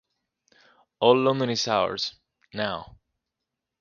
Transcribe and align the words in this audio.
All 0.99 1.15
London 1.21 1.51
is 1.51 1.67
ours— 1.67 2.15
now. 2.55 2.97